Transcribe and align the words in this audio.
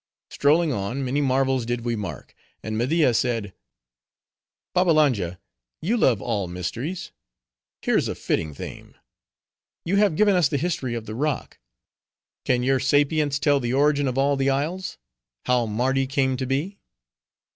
Strolling 0.31 0.73
on, 0.73 1.05
many 1.05 1.21
marvels 1.21 1.63
did 1.63 1.81
we 1.81 1.95
mark; 1.95 2.33
and 2.63 2.75
Media 2.75 3.13
said:—"Babbalanja, 3.13 5.37
you 5.79 5.95
love 5.95 6.23
all 6.23 6.47
mysteries; 6.47 7.11
here's 7.83 8.07
a 8.07 8.15
fitting 8.15 8.51
theme. 8.55 8.95
You 9.85 9.97
have 9.97 10.15
given 10.15 10.35
us 10.35 10.47
the 10.47 10.57
history 10.57 10.95
of 10.95 11.05
the 11.05 11.13
rock; 11.13 11.59
can 12.45 12.63
your 12.63 12.79
sapience 12.79 13.37
tell 13.37 13.59
the 13.59 13.73
origin 13.73 14.07
of 14.07 14.17
all 14.17 14.35
the 14.35 14.49
isles? 14.49 14.97
how 15.45 15.67
Mardi 15.67 16.07
came 16.07 16.35
to 16.37 16.47
be?" 16.47 16.79